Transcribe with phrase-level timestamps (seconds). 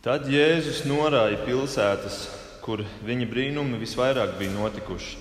[0.00, 2.22] Tad Jēzus norāja pilsētas,
[2.64, 5.18] kur viņa brīnumi visvairāk bija notikuši,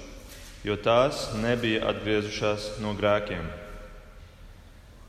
[0.63, 3.43] jo tās nebija atgriezušās no grēkiem.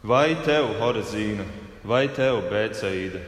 [0.02, 1.46] Vai tev, Horezīna,
[1.86, 3.22] vai tev, Bēcaīda,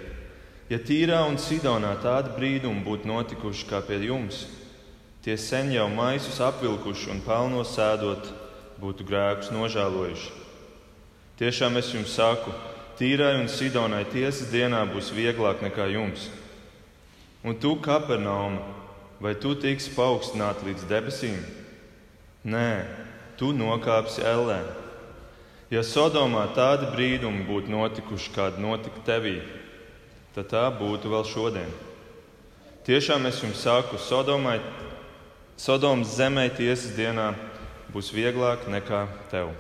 [0.67, 4.43] ja tīrā un Sidonā tādi brīnumi būtu notikuši kā pie jums,
[5.23, 8.35] tie sen jau maisus apvilkuši un pelnos sēdot,
[8.83, 10.35] būtu grēkus nožēlojuši.
[11.39, 12.51] Tiešām es jums saku,
[12.99, 16.29] Tīrai un Sidonai tiesas dienā būs vieglāk nekā jums.
[17.43, 18.61] Un tu, Kapernauma,
[19.23, 21.41] vai tu tiksi paaugstināts līdz debesīm?
[22.45, 22.85] Nē,
[23.41, 24.61] tu nokāpsi ellē.
[25.73, 29.39] Ja Sodomā tādi brīdumi būtu notikuši, kādi notika tevī,
[30.37, 31.73] tad tā būtu vēl šodien.
[32.85, 34.59] Tiešām es jums saku, Sodomai,
[35.57, 37.31] Sodomas zemē tiesas dienā
[37.95, 39.55] būs vieglāk nekā tev.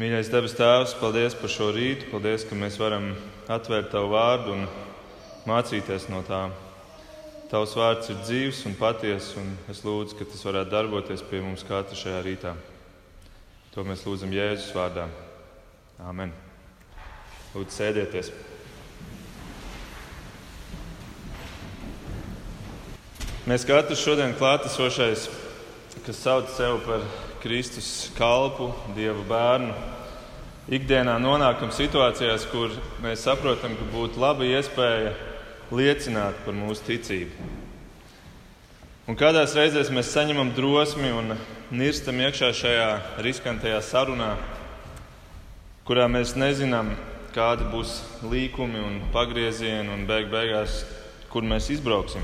[0.00, 2.06] Mīļais debes Tēvs, paldies par šo rītu.
[2.08, 3.10] Paldies, ka mēs varam
[3.52, 4.62] atvērt Tavu vārdu un
[5.44, 6.38] mācīties no tā.
[7.50, 11.66] Tavs vārds ir dzīves un patiess, un es lūdzu, ka tas varētu darboties pie mums
[11.68, 12.54] katra šajā rītā.
[13.74, 15.04] To mēs lūdzam Jēzus vārdā.
[16.08, 16.32] Āmen.
[17.52, 18.32] Lūdzu, sēdieties!
[23.44, 25.28] Mēs katrs šodien klātesošais,
[26.06, 27.04] kas sauc sevi par
[27.40, 29.72] Kristus kalpu, Dieva bērnu.
[30.70, 35.14] Ikdienā nonākam situācijās, kur mēs saprotam, ka būtu laba iespēja
[35.72, 37.48] liecināt par mūsu ticību.
[39.10, 41.34] Un kādās reizēs mēs saņemam drosmi un
[41.74, 42.90] nirstam iekšā šajā
[43.24, 44.34] riskantajā sarunā,
[45.88, 46.92] kurā mēs nezinām,
[47.34, 47.96] kādi būs
[48.26, 50.84] līkumi un pagriezieni un beig beigās,
[51.32, 52.22] kur mēs izbrauksim.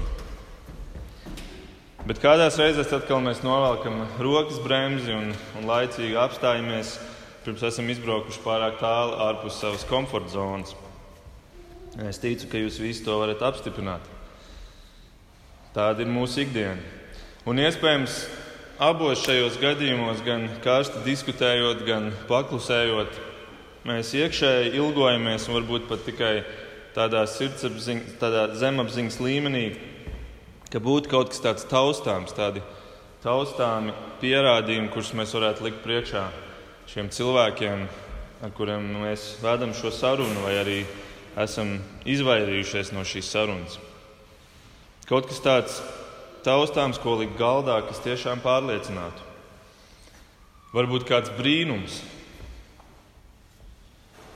[2.06, 6.92] Bet kādās reizēs, tad, kad mēs novelkam rokas bremzi un, un laicīgi apstājamies,
[7.42, 10.76] pirms esam izbraukuši pārāk tālu ārpus savas komforta zonas,
[12.06, 14.06] es ticu, ka jūs visi to varat apstiprināt.
[15.74, 16.78] Tāda ir mūsu ikdiena.
[17.42, 18.20] Un iespējams,
[18.86, 23.18] abos šajos gadījumos, gan karsti diskutējot, gan paklusējot,
[23.90, 26.32] mēs iekšēji ilgojamies un varbūt pat tikai
[26.94, 27.26] tādā
[28.22, 29.66] tādā zemapziņas līmenī
[30.72, 32.62] ka būtu kaut kas tāds taustāms, tādi
[33.22, 36.24] taustāmi pierādījumi, kurus mēs varētu likt priekšā
[36.90, 37.86] šiem cilvēkiem,
[38.44, 40.80] ar kuriem mēs vedam šo sarunu, vai arī
[41.38, 41.76] esam
[42.08, 43.78] izvairījušies no šīs sarunas.
[45.06, 45.80] Kaut kas tāds
[46.46, 49.24] taustāms, ko likt galdā, kas tiešām pārliecinātu.
[50.74, 52.00] Varbūt kāds brīnums,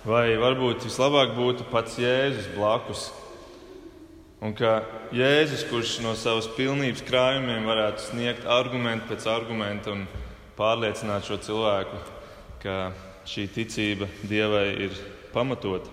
[0.06, 3.08] vai varbūt vislabāk būtu pats Jēzus blakus
[4.40, 4.78] Un ka
[5.12, 10.06] Jēzus, kurš no savas pilnības krājumiem varētu sniegt argumentu pēc argumenta un
[10.56, 12.00] pārliecināt šo cilvēku,
[12.62, 12.76] ka
[13.28, 14.96] šī ticība Dievai ir
[15.34, 15.92] pamatota.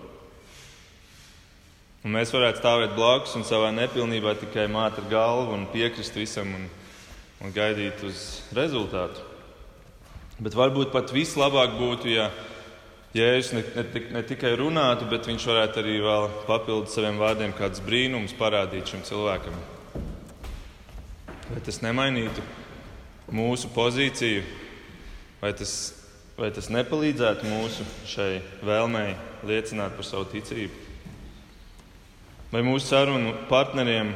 [2.06, 6.48] Un mēs varētu stāvēt blakus un savā nepilnībā tikai māt ar galvu un piekrist visam
[6.56, 6.68] un,
[7.44, 9.20] un gaidīt uz rezultātu.
[10.40, 12.30] Bet varbūt pat vislabāk būtu, ja
[13.16, 17.80] Jēzus ne, ne, ne tikai runātu, bet viņš varētu arī vēl papildus saviem vārdiem kādus
[17.80, 19.54] brīnumus parādīt šim cilvēkam.
[21.48, 22.44] Vai tas nemainītu
[23.32, 24.42] mūsu pozīciju,
[25.40, 25.72] vai tas,
[26.36, 29.16] vai tas nepalīdzētu mūsu šai vēlmei
[29.48, 30.84] liecināt par savu ticību?
[32.52, 34.12] Vai mūsu sarunu partneriem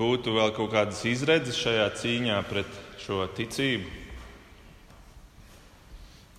[0.00, 3.92] būtu vēl kaut kādas izredzes šajā cīņā pret šo ticību?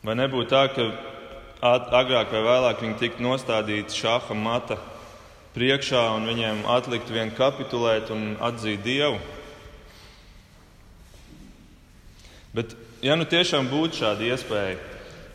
[0.06, 0.90] Vai nebūtu tā, ka
[1.62, 4.78] agrāk vai vēlāk viņi tiktu nostādīti šāda mata
[5.56, 9.20] priekšā un viņiem atlikt vien kapitulēt un atzīt Dievu.
[12.54, 12.74] Bet,
[13.06, 14.78] ja nu tiešām būtu šāda iespēja,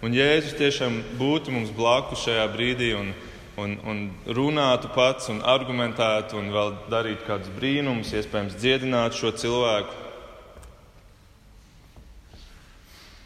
[0.03, 3.13] un Jēzus tiešām būtu mums blakus šajā brīdī un,
[3.61, 10.04] un, un runātu pats un argumentētu un vēl darītu kādus brīnumus, iespējams, dziedinātu šo cilvēku.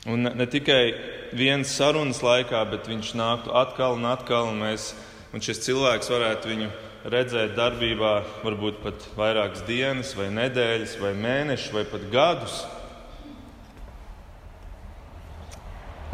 [0.09, 0.95] Un ne, tikai
[1.37, 4.95] vienas sarunas laikā, bet viņš nāktu atkal un atkal, un, mēs,
[5.37, 6.69] un šis cilvēks varētu viņu
[7.13, 12.59] redzēt darbībā varbūt pat vairākas dienas, vai nedēļas, vai mēnešus, vai pat gadus.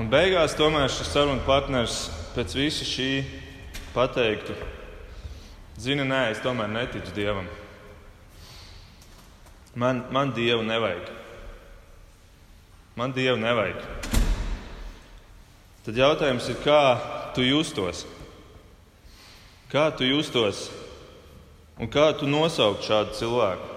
[0.03, 3.11] Un beigās tomēr šis sarunu partners pēc visa šī
[3.95, 4.59] pateiktu,
[5.79, 7.47] zina, nē, es tomēr neticu Dievam.
[9.79, 11.24] Man, man Dievu nevajag.
[12.95, 13.81] Man Dievu nevajag.
[15.83, 16.83] Tad jautājums ir, kā
[17.35, 18.05] tu justos?
[19.73, 20.69] Kā tu justos
[21.75, 23.73] un kā tu nosaukt šādu cilvēku?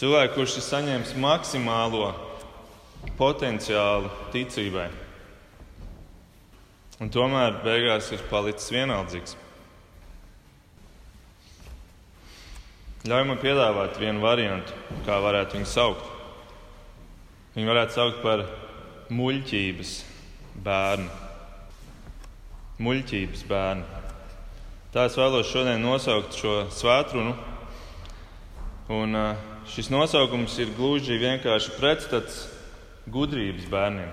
[0.00, 2.08] Cilvēku, kurš ir saņēmis maksimālo
[3.18, 4.88] potenciālu ticībai,
[7.04, 9.36] un tomēr beigās ir palicis vienaldzīgs.
[13.04, 14.72] Ļauj man piedāvāt vienu variantu,
[15.04, 16.13] kā varētu viņu saukt.
[17.54, 18.40] Viņu varētu saukt par
[19.14, 19.90] muļķības
[20.64, 21.10] bērnu.
[22.82, 24.00] Muļķības bērnu.
[24.90, 27.36] Tā es vēlos šodien nosaukt šo svētkrunu.
[28.94, 29.14] Un
[29.70, 32.40] šis nosaukums ir gluži vienkārši pretstats
[33.06, 34.10] gudrības bērniem.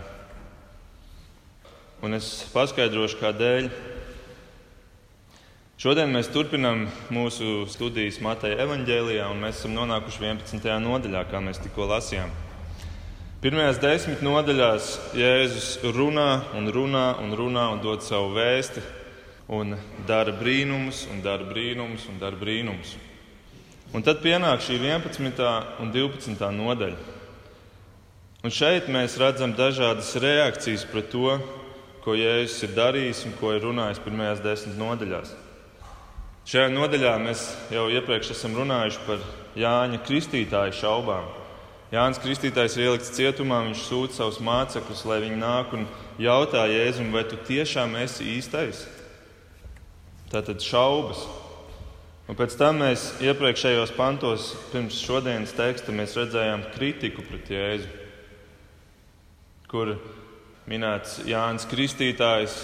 [2.05, 3.71] Un es paskaidrošu, kādēļ.
[5.81, 10.71] Šodien mēs turpinām mūsu studijas Mateja evanģēlijā, un mēs esam nonākuši 11.
[10.85, 12.50] nodaļā, kā mēs tikko lasījām.
[13.41, 18.83] Pirmajās desmit nodaļās Jēzus runā un runā un runā un dod savu vēsti,
[19.57, 19.73] un
[20.05, 22.91] dara brīnumus, un dara brīnumus, un dara brīnumus.
[23.97, 25.41] Un tad pienāk šī 11.
[25.81, 26.51] un 12.
[26.59, 27.17] nodaļa.
[28.45, 31.39] Un šeit mēs redzam dažādas reakcijas pret to,
[32.05, 35.33] ko Jēzus ir darījis un ko ir runājis pirmajās desmit nodaļās.
[36.45, 41.40] Šajā nodaļā mēs jau iepriekš esam runājuši par Jāņa Kristītāja šaubām.
[41.91, 45.87] Jānis Kristītājs ir ielikts cietumā, viņš sūta savus mācekļus, lai viņi nāk un
[46.21, 48.85] jautā Jēzum, vai tu tiešām esi īstais?
[50.31, 51.25] Tātad šaubas.
[52.31, 57.97] Un pēc tam mēs iepriekšējos pantos, pirms šodienas teksta, redzējām kritiku pret Jēzu
[59.71, 59.93] kur
[60.67, 62.57] minēts Jānis Kristītājs,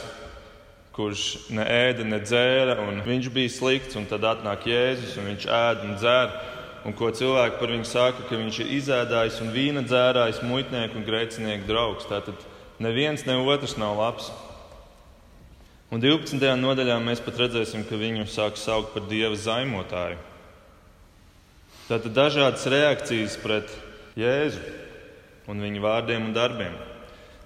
[0.91, 1.23] kurš
[1.55, 5.85] ne ēda, ne dzēra, un viņš bija slikts, un tad atnāk Jēzus, un viņš ēd
[5.85, 6.33] un dzer,
[6.87, 11.07] un ko cilvēki par viņu saka, ka viņš ir izēdājis un vīna dzērājis, muitnieku un
[11.07, 12.07] grēcinieku draugs.
[12.07, 12.45] Tātad
[12.79, 14.29] neviens ne otrs nav labs.
[15.91, 16.39] Un 12.
[16.59, 20.19] nodaļā mēs pat redzēsim, ka viņu sāk saukt par dieva zaimotāju.
[21.87, 23.71] Tātad dažādas reakcijas pret
[24.19, 24.63] Jēzu
[25.47, 26.75] un viņa vārdiem un darbiem.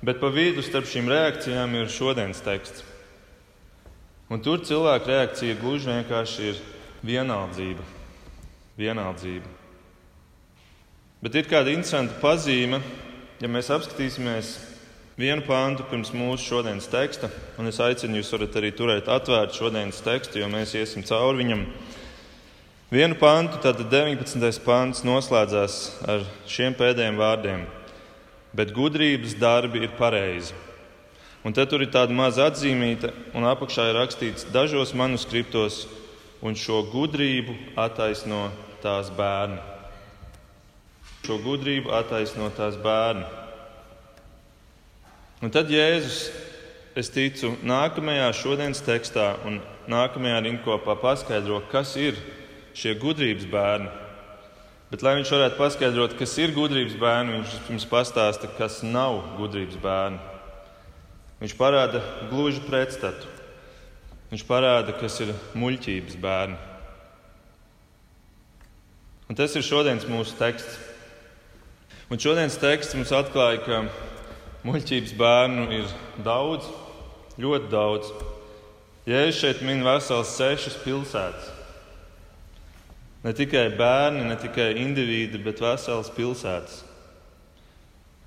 [0.02, 2.86] Bet pa vidu starp šīm reakcijām ir šodienas teksts.
[4.32, 6.62] Un tur cilvēka reakcija gluži vienkārši ir
[7.06, 8.01] vienaldzība.
[8.82, 9.48] Vienaldzība.
[11.22, 12.82] Bet ir kāda interesanta pazīme,
[13.42, 14.56] ja mēs apskatīsimies
[15.22, 17.30] vienu pāntu pirms mūsu šodienas teksta,
[17.62, 21.68] un es aicinu jūs arī turēt atvērtu šodienas tekstu, jo mēs iesim cauri viņam.
[22.92, 24.66] Vienu pāntu, tad 19.
[24.66, 25.78] pāns noslēdzās
[26.10, 27.70] ar šiem pēdējiem vārdiem
[28.54, 30.54] bet gudrības darbi ir pareizi.
[31.42, 35.88] Un te tur ir tāda maza atzīmīta, un apakšā ir rakstīts dažos manuskriptos,
[36.46, 38.50] un šo gudrību attaisno
[38.84, 39.60] tās bērni.
[41.26, 43.26] Šo gudrību attaisno tās bērni.
[45.42, 46.28] Un tad Jēzus,
[46.98, 52.18] es ticu, nākamajā šodienas tekstā un nākamajā rindkopā paskaidro, kas ir
[52.78, 53.90] šie gudrības bērni.
[54.92, 59.80] Bet, lai viņš varētu paskaidrot, kas ir gudrības bērni, viņš mums pastāsta, kas nav gudrības
[59.80, 60.20] bērni.
[61.42, 63.30] Viņš parāda gluži pretstatu.
[64.32, 66.71] Viņš parāda, kas ir muļķības bērni.
[69.32, 70.74] Un tas ir šodienas mūsu teksts.
[72.12, 73.78] Un šodienas teksts mums atklāja, ka
[74.68, 76.66] muļķības bērnu ir daudz,
[77.40, 78.10] ļoti daudz.
[79.08, 81.46] Jēzus šeit min vesels sešas pilsētas.
[83.24, 86.82] Ne tikai bērni, ne tikai indivīdi, bet veselas pilsētas.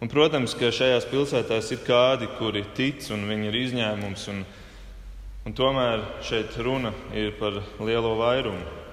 [0.00, 4.24] Un, protams, ka šajās pilsētās ir kādi, kuri tic, un viņi ir izņēmums.
[4.32, 4.40] Un,
[5.44, 8.83] un tomēr šeit runa ir par lielo vairumu.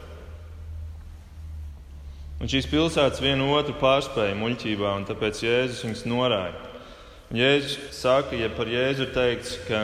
[2.42, 6.56] Un šīs pilsētas vienu otru pārspēja muļķībā, un tāpēc Jēzus viņus norāja.
[7.30, 9.84] Un Jēzus saka, ja par Jēzu ir teikts, ka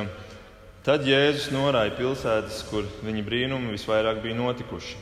[0.87, 4.97] tad Jēzus norāja pilsētas, kur viņa brīnumi visvairāk bija notikuši.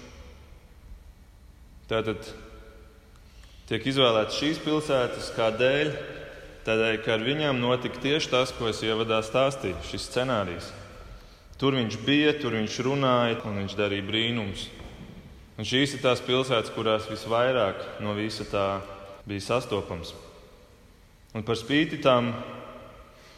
[1.87, 2.27] Tātad
[3.69, 5.95] tiek izvēlētas šīs pilsētas kādēļ?
[6.67, 10.73] Tādēļ, ka ar viņām notika tieši tas, ko es ievadā stāstīju, šis scenārijs.
[11.61, 14.65] Tur viņš bija, tur viņš runāja un viņš darīja brīnumus.
[15.55, 18.65] Un šīs ir tās pilsētas, kurās visvairāk no visa tā
[19.27, 20.11] bija sastopams.
[21.35, 22.33] Un par spīti tam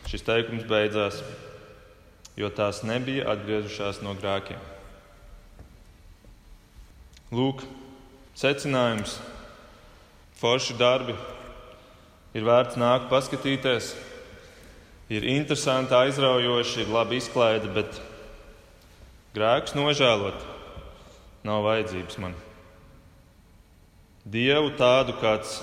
[0.10, 1.22] šis teikums beidzās,
[2.38, 4.62] jo tās nebija atgriezušās no grēkiem.
[7.38, 7.66] Lūk,
[8.38, 9.16] Secinājums-
[10.42, 11.16] forši darbi,
[12.38, 13.96] ir vērts nākt paskatīties,
[15.10, 17.98] ir interesanti, aizraujoši, ir labi izklaide, bet
[19.34, 20.57] grēks nožēlot
[21.48, 22.36] nav vajadzības man.
[24.28, 25.62] Dievu tādu, kāds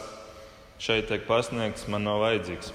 [0.80, 2.72] šeit tiek pasniegts, man nav vajadzīgs.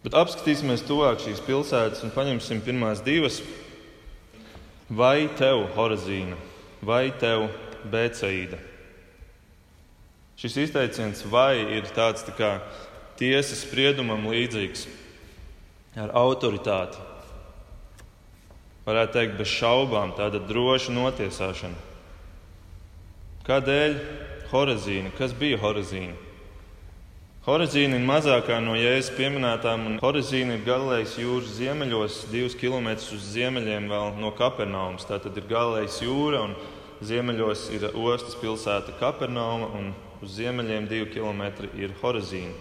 [0.00, 3.42] Bet apskatīsimies tuvāk šīs pilsētas un paņemsim pirmās divas.
[4.88, 6.38] Vai tev, Horazīna,
[6.82, 7.50] vai tev
[7.92, 8.58] Bēcaīda?
[10.40, 12.54] Šis izteiciens vai ir tāds tā kā
[13.20, 14.86] tiesas spriedumam līdzīgs
[16.00, 17.09] ar autoritāti.
[18.86, 21.86] Varētu teikt, bez šaubām tāda droša notiesāšana.
[23.46, 23.96] Kādēļ
[24.50, 25.12] Horazīna?
[25.18, 26.16] Kas bija Horazīna?
[27.40, 33.30] Horazīna ir mazākā no jēzus pieminētām, un Horazīna ir Galilejas jūras ziemeļos, divus kilometrus uz
[33.32, 33.86] ziemeļiem
[34.20, 35.06] no Kapernaumas.
[35.08, 36.52] Tā tad ir Galilejas jūra, un
[37.00, 42.52] ziemeļos ir ostas pilsēta Kapernauma, un uz ziemeļiem divi kilometri ir Horazīna.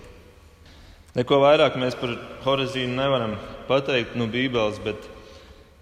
[1.20, 3.36] Neko vairāk mēs par Horazīnu nevaram
[3.68, 5.10] pateikt no Bībeles, bet,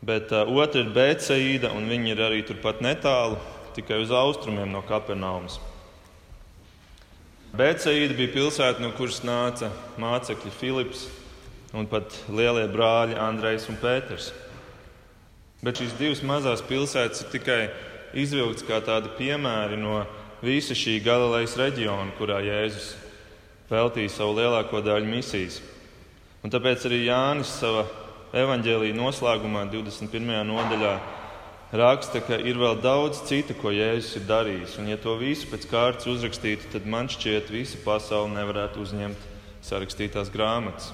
[0.05, 3.39] bet uh, otra ir Bēcaīda, un viņi ir arī turpat netālu,
[3.77, 5.59] tikai uz austrumiem no Kapernaumas.
[7.57, 11.07] Bēcaīda bija pilsēta, no kuras nāca mācekļi Filips
[11.77, 14.31] un pat lielie brāļi Andrejs un Pēters.
[15.63, 17.61] Bet šīs divas mazās pilsētas ir tikai
[18.17, 20.03] izvilktas kā tādi piemēri no
[20.43, 22.91] visa šī Galilejas reģiona, kurā Jēzus
[23.71, 25.61] veltīja savu lielāko daļu misijas.
[26.45, 27.87] Un tāpēc arī Jānis savā
[28.43, 30.27] evaņģēlīja noslēgumā, 21.
[30.47, 30.93] nodaļā,
[31.77, 34.77] raksta, ka ir vēl daudz cita, ko Jēzus ir darījis.
[34.81, 39.25] Un, ja to visu pēc kārtas uzrakstītu, tad man šķiet, visa pasaule nevarētu uzņemt
[39.67, 40.91] sarakstītās grāmatas.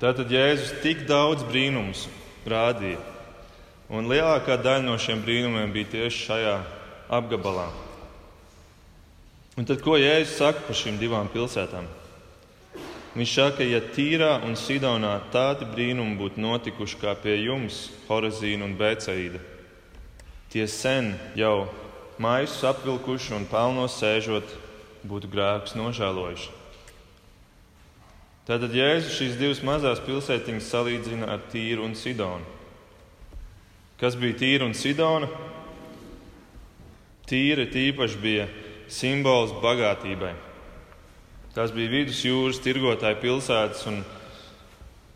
[0.00, 2.06] Tātad Jēzus tik daudz brīnumus
[2.48, 3.00] rādīja,
[3.92, 6.58] un lielākā daļa no šiem brīnumiem bija tieši šajā
[7.20, 7.68] apgabalā.
[9.60, 11.99] Un tad, ko Jēzus saka par šīm divām pilsētām?
[13.10, 18.76] Viņš saka, ja Tīrā un Sidonā tādi brīnumi būtu notikuši kā pie jums, Horazīna un
[18.78, 19.40] Bēcaīda,
[20.52, 21.66] tie sen jau
[22.22, 24.54] maisus apvilkuši un pelnos sēžot,
[25.02, 26.52] būtu grēkus nožēlojuši.
[28.46, 32.46] Tātad Jēzus šīs divas mazās pilsētiņas salīdzina ar Tīru un Sidonu.
[34.00, 35.28] Kas bija Tīra un Sidona?
[37.30, 38.46] Tīra tīpaši bija
[38.90, 40.32] simbols bagātībai.
[41.50, 43.96] Tās bija vidusjūras tirgotāju pilsētas, un,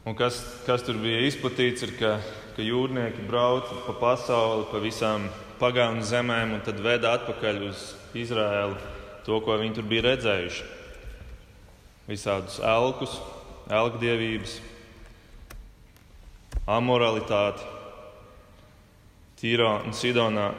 [0.03, 2.17] un kas, kas tur bija izplatīts, ir, ka,
[2.57, 5.29] ka jūrnieki brauca pa pasauli, pa visām
[5.61, 7.87] pagānu zemēm, un tad veda atpakaļ uz
[8.19, 8.75] Izraēlu
[9.23, 10.67] to, ko viņi tur bija redzējuši.
[12.11, 13.15] Visādus elkus,
[13.71, 14.59] elkdievības,
[16.67, 17.71] amoralitāti.
[19.39, 20.51] Tīrā un Sidonā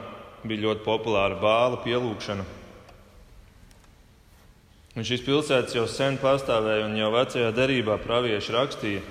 [0.48, 2.48] bija ļoti populāra bāla pielūgšana.
[4.96, 9.02] Un šīs pilsētas jau sen pastāvēja, un jau vecajā derībā pravieši rakstīja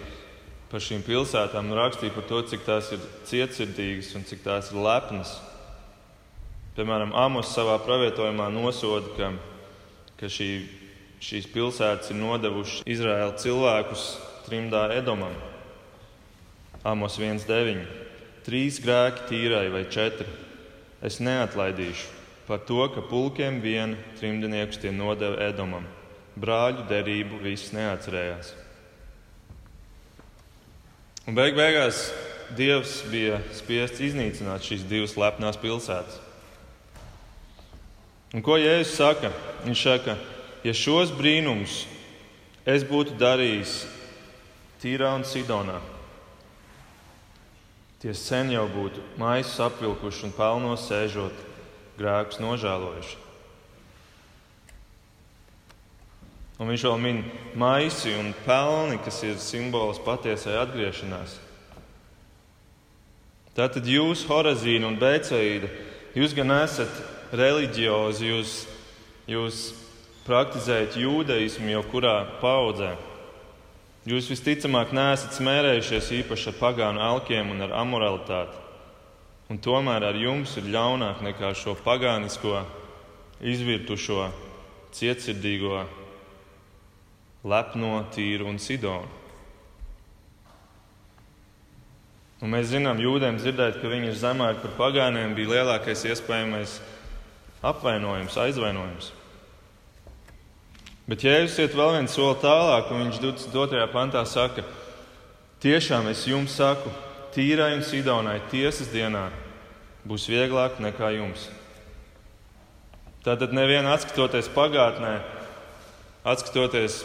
[0.71, 5.35] par šīm pilsētām, rakstīja par to, cik tās ir cietsirdīgas un cik tās ir lepnas.
[6.79, 9.29] Piemēram, Amos savā pravietojumā nosoda, ka,
[10.19, 10.49] ka šī,
[11.23, 14.09] šīs pilsētas ir nodevušas Izraēla cilvēkus
[14.49, 15.37] trimdā Edomam.
[16.81, 17.85] Amos 1,9.
[18.49, 20.33] Trīs grēki tīrai vai četri.
[21.05, 22.14] Es neatlaidīšu
[22.49, 25.87] par to, ka pulkiem vien trimdniekus tie nodeva Edomam.
[26.37, 28.53] Brāļu derību viss neatcerējās.
[31.25, 32.11] Un beig beigās
[32.55, 36.19] Dievs bija spiests iznīcināt šīs divas lepnās pilsētas.
[38.35, 39.31] Un ko Jēzus saka?
[39.65, 40.19] Viņš saka,
[40.67, 41.85] ja šos brīnumus
[42.69, 43.85] es būtu darījis
[44.83, 45.79] Tīrā un Sidonā,
[48.03, 51.54] tie sen jau būtu maisus apvilkuši un pelnos sēžot
[51.99, 53.21] grēkus nožēlojuši.
[56.63, 57.23] Un viņš vēl min
[57.59, 61.35] maisi un pelni, kas ir simbols patiesai atgriešanās.
[63.55, 65.71] Tātad jūs, Horazīna un Bēcaīda,
[66.19, 66.95] jūs gan esat
[67.35, 68.55] reliģiozi, jūs,
[69.31, 69.65] jūs
[70.27, 72.95] praktizējat jūdaismu jau kurā paudzē.
[74.09, 78.64] Jūs visticamāk neesat smērējušies īpaši ar pagānu alkiem un ar amoralitāti.
[79.53, 82.63] Un tomēr ar jums ir ļaunāk nekā šo pagānisko,
[83.45, 84.31] izvirtušo,
[84.97, 85.83] cietsirdīgo,
[87.45, 89.11] lepno, tīru un sidonu.
[92.45, 96.79] Un mēs zinām, jūdiem dzirdēt, ka viņi ir zemāki par pagāniem, bija lielākais iespējamais
[97.65, 99.13] apvainojums, aizvainojums.
[101.09, 103.87] Bet Jēzus iet vēl viens soli tālāk, un viņš 22.
[103.93, 104.65] pantā saka,
[105.61, 106.93] tiešām es jums saku,
[107.35, 109.27] Tīrai un Sidonai tiesas dienā
[110.07, 111.49] būs vieglāk nekā jums.
[113.25, 115.17] Tātad neviena atskatoties pagātnē,
[116.23, 117.01] atskatoties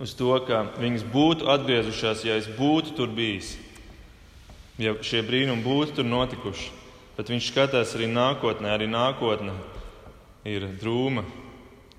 [0.00, 3.56] uz to, ka viņas būtu atgriezušās, ja es būtu tur bijis,
[4.78, 6.70] ja šie brīnumi būtu tur notikuši.
[7.18, 9.52] Bet viņš skatās arī nākotnē, arī nākotnē
[10.46, 11.26] ir drūma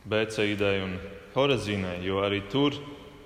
[0.09, 0.97] Bēcaidai un
[1.35, 2.73] Horazīnai, jo arī tur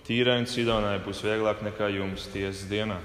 [0.04, 2.98] tīrai un Sidonai būs vieglāk nekā jums tiesas dienā.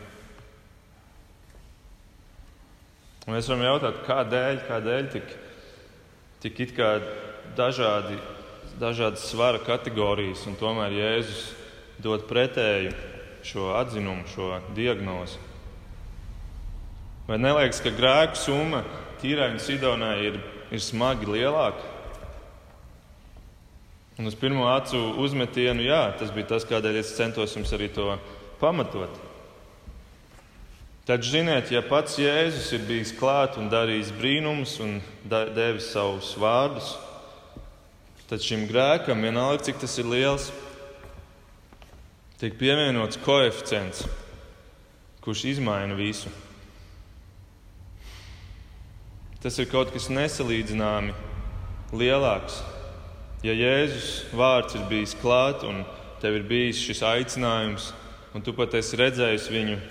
[3.28, 5.32] Un mēs varam jautāt, kādēļ, kādēļ tik,
[6.40, 6.94] tik it kā
[7.58, 8.16] dažādi,
[8.80, 11.42] dažādas svara kategorijas, un tomēr Jēzus
[12.00, 12.94] dod pretēju
[13.44, 15.36] šo atzinumu, šo diagnozi.
[17.28, 18.80] Vai neliekas, ka grēku summa
[19.20, 21.94] tīrai un sidonai ir ir smagi lielāki?
[24.18, 28.10] Un uz pirmo acu uzmetienu, jā, tas bija tas, kādēļ es centos jums arī to
[28.58, 29.14] pamatot.
[31.08, 34.98] Tad ziniet, ja pats Jēzus ir bijis klāt un darījis brīnumus un
[35.56, 36.90] devis savus vārdus,
[38.28, 40.50] tad šim grēkam, vienalga cik tas ir liels,
[42.36, 44.04] tiek pievienots koeficients,
[45.24, 46.28] kurš izmaina visu.
[49.40, 51.16] Tas ir kaut kas nesalīdzināmi
[51.96, 52.60] lielāks.
[53.48, 55.86] Ja Jēzus vārds ir bijis klāt un
[56.20, 57.94] tev ir bijis šis aicinājums,
[58.36, 59.86] un tu pat esi redzējis viņu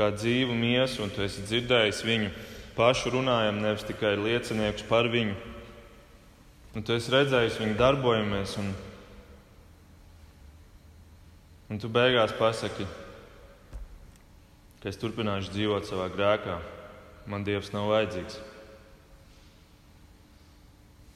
[0.00, 2.30] kā dzīvu miesu, un tu esi dzirdējis viņu
[2.76, 5.36] pašu runājam, nevis tikai lieciniekus par viņu,
[6.74, 8.70] un tu esi redzējis viņu darbojamies, un,
[11.68, 12.88] un tu beigās pasaki,
[14.80, 16.56] ka es turpināšu dzīvot savā grēkā.
[17.28, 18.38] Man Dievs nav vajadzīgs.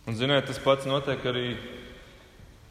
[0.05, 1.55] Un, ziniet, tas pats notiek arī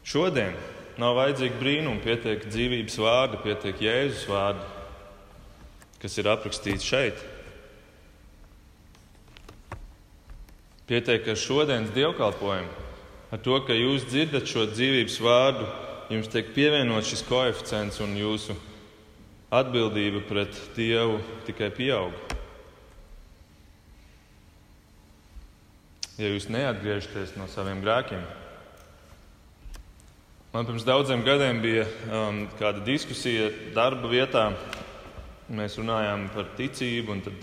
[0.06, 0.54] šodien.
[1.02, 4.62] Nav vajadzīgi brīnumi, pietiek dzīvības vārdi, pietiek Jēzus vārdi,
[6.04, 7.24] kas ir aprakstīts šeit.
[10.84, 12.86] Pietiek ar šodienas dievkalpojumu,
[13.32, 15.66] ar to, ka jūs dzirdat šo dzīvības vārdu,
[16.12, 18.54] jums tiek pievienots šis koeficients un jūsu
[19.54, 21.18] atbildība pret Dievu
[21.48, 22.34] tikai pieaug.
[26.18, 28.22] ja jūs neatgriežaties no saviem grēkiem.
[30.54, 34.52] Man pirms daudziem gadiem bija um, kāda diskusija darba vietā.
[35.52, 37.42] Mēs runājām par ticību, un tad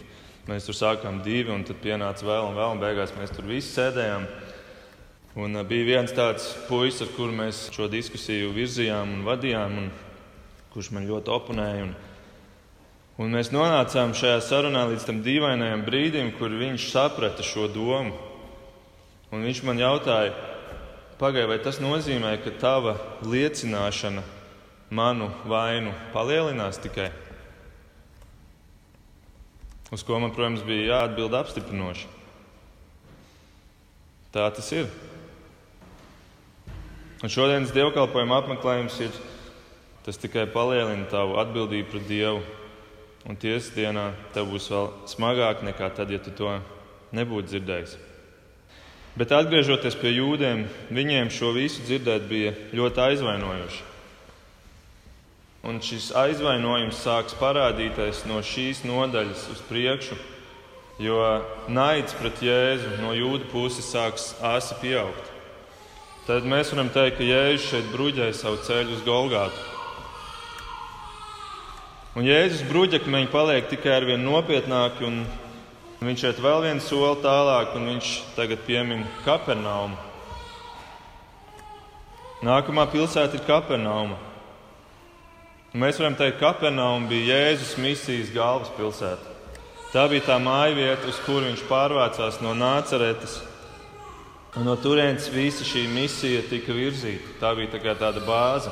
[0.49, 3.69] mēs tur sākām divi, un tad pienāca vēl un vēl, un beigās mēs tur visi
[3.75, 4.25] sēdējām.
[5.37, 9.91] Un uh, bija viens tāds puisis, ar kuru mēs šo diskusiju virzījām un vadījām, un
[10.73, 11.85] kurš man ļoti oponēja.
[11.85, 11.93] Un,
[13.21, 18.17] un mēs nonācām šajā sarunā līdz tam dīvainajam brīdim, kur viņš saprata šo domu.
[19.31, 20.33] Un viņš man jautāja,
[21.21, 24.25] pagaidi, vai tas nozīmē, ka tava liecināšana
[24.89, 27.11] manu vainu palielinās tikai?
[29.91, 32.07] Uz ko man, protams, bija jāatbild apstiprinoši.
[34.31, 34.87] Tā tas ir.
[37.21, 39.17] Un šodienas dievkalpojuma apmeklējums ir
[40.05, 42.39] tas tikai palielina tavu atbildību pret Dievu.
[43.27, 46.55] Un tiesas dienā tev būs vēl smagāk nekā tad, ja tu to
[47.13, 47.99] nebūtu dzirdējis.
[49.19, 50.63] Bet atgriežoties pie jūdiem,
[50.95, 53.90] viņiem šo visu dzirdēt bija ļoti aizvainojoši.
[55.61, 60.17] Un šis aizvainojums sāks parādīties no šīs nodaļas uz priekšu,
[61.01, 61.19] jo
[61.69, 65.29] naids pret Jēzu no jūda puses sāks āsi pieaugt.
[66.25, 69.69] Tad mēs varam teikt, ka Jēzus šeit bruģēja savu ceļu uz Golgātu.
[72.17, 75.23] Un Jēzus bruģekmeņi paliek tikai ar vien nopietnāki un
[76.01, 79.93] Viņš iet vēl vienu soli tālāk, un viņš tagad piemin Kapernaumu.
[82.41, 84.17] Nākamā pilsēta ir Kapernauma.
[85.71, 89.29] Mēs varam teikt, ka Kapernauma bija Jēzus misijas galvaspilsēta.
[89.93, 93.37] Tā bija tā māja vieta, uz kuru viņš pārvācās no Nāceretes.
[94.59, 97.37] Un no turienes visa šī misija tika virzīta.
[97.39, 98.67] Tā bija tā tāda bāze.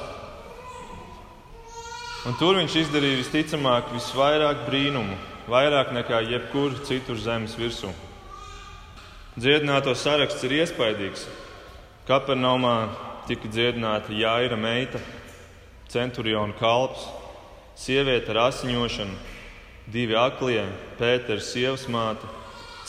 [2.28, 5.16] Un tur viņš izdarīja visticamāk visvairāk brīnumu,
[5.48, 7.94] vairāk nekā jebkur citur zemes virsū.
[9.40, 11.30] Dziedināto saraksts ir iespaidīgs.
[12.12, 12.76] Kapernaumā
[13.32, 15.00] tika dziedināta Jāira meita,
[15.90, 17.08] centuriona kalps,
[17.80, 19.16] sieviete ar asiņošanu,
[19.90, 20.66] divi aklie,
[21.00, 22.28] Pēters, sievas māte,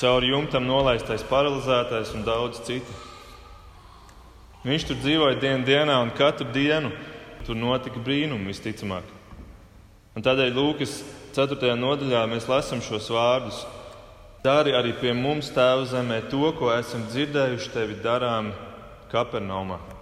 [0.00, 2.98] cauri jumtam nolaistais paralizētais un daudz citu.
[4.64, 6.90] Viņš tur dzīvoja dienu dienā, un katru dienu
[7.46, 9.06] tur notika brīnumi visticamāk.
[10.16, 10.98] Un tādēļ Lūkas
[11.36, 11.70] 4.
[11.78, 13.62] nodaļā mēs lasām šos vārdus.
[14.44, 18.52] Dari arī pie mums, Tēva zemē, to, ko esam dzirdējuši tevi darām
[19.12, 19.99] Kapernaumā.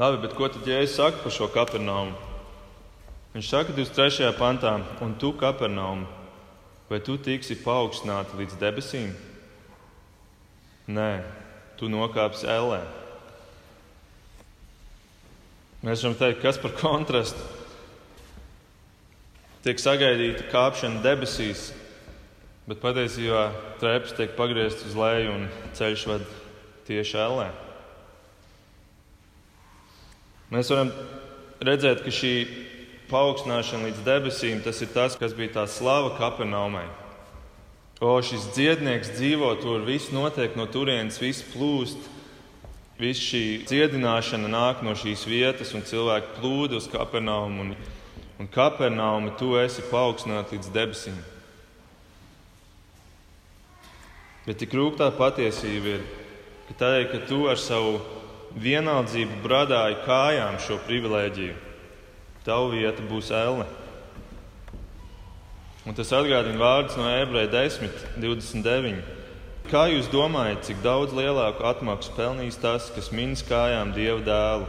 [0.00, 2.14] Labi, bet ko tad Jēzus saka par šo Kapernaumu?
[3.34, 4.30] Viņš saka 23.
[4.38, 4.72] pantā,
[5.04, 6.06] un tu, Kapernaumu,
[6.88, 9.12] vai tu tiksi paaugstināti līdz debesīm?
[10.88, 11.10] Nē,
[11.76, 12.80] tu nokāpsi ellē.
[15.84, 17.44] Mēs varam teikt, kas par kontrastu.
[19.60, 21.74] Tiek sagaidīta kāpšana debesīs,
[22.64, 23.50] bet patiesībā
[23.84, 26.30] trepas tiek pagrieztas uz leju un ceļš ved
[26.88, 27.52] tieši ellē.
[30.50, 30.88] Mēs varam
[31.62, 32.34] redzēt, ka šī
[33.10, 36.88] paaugstināšana līdz debesīm tas ir tas, kas bija tā slava Kapernaumai.
[38.00, 42.08] O, šis dziednieks dzīvo tur, viss notiek no turienes, viss plūst.
[43.00, 47.62] Viss šī dziedināšana nāk no šīs vietas, un cilvēki plūda uz Kapernaumu.
[47.64, 47.74] Un,
[48.42, 51.20] un Kapernaumu tu esi paaugstināts līdz debesīm.
[54.48, 56.08] Bet tik rūktā patiesība ir,
[56.68, 58.00] ka tādēļ, ka tu ar savu
[58.58, 61.54] vienaldzību bradāji kājām šo privilēģiju,
[62.46, 63.66] tava vieta būs elle.
[65.86, 69.00] Un tas atgādina vārdus no ebreja 10, 29.
[69.70, 74.66] Kā jūs domājat, cik daudz lielāku atmaksu pelnīs tas, kas minas kājām Dieva dēlu?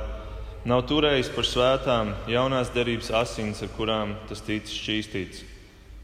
[0.69, 5.41] Nav turējis par svētām jaunās derības asins, ar kurām tas ticis šķīstīts,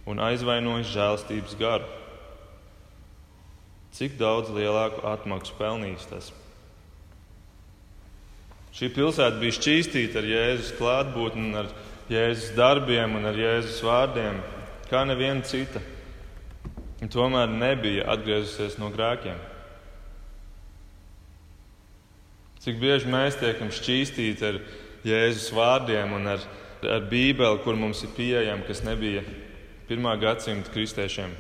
[0.09, 1.85] un aizvainojis žēlstības garu.
[3.93, 6.33] Cik daudz lielāku atmaksu pelnīs tas?
[8.77, 11.69] Šī pilsēta bija šķīstīta ar Jēzus klātbūtni, ar
[12.13, 14.37] Jēzus darbiem un ar Jēzus vārdiem,
[14.91, 15.81] kā neviena cita.
[17.01, 19.39] Un tomēr nebija atgriezusies no grēkiem.
[22.61, 24.61] Cik bieži mēs tiekam šķīstīti ar
[25.07, 26.45] Jēzus vārdiem un ar,
[26.85, 29.25] ar Bībeli, kur mums ir pieejama, kas nebija
[29.89, 31.33] pirmā gadsimta kristiešiem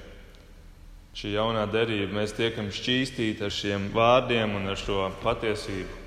[1.17, 6.06] šī jaunā derība, mēs tiekam šķīstīti ar šiem vārdiem un ar šo patiesību.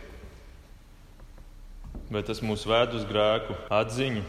[2.10, 4.24] Vai tas mūs ved uz grēku atziņu,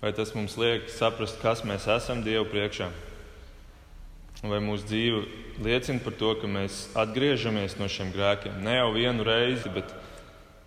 [0.00, 2.88] vai tas mums liek saprast, kas mēs esam Dievu priekšā?
[4.40, 5.20] Vai mūsu dzīve
[5.62, 8.58] liecina par to, ka mēs atgriežamies no šiem grēkiem?
[8.64, 9.92] Ne jau vienu reizi, bet